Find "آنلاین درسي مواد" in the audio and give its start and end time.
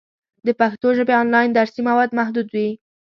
1.21-2.09